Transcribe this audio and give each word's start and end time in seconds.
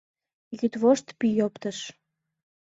Йӱдвошт 0.59 1.07
пий 1.19 1.37
оптыш. 1.47 1.77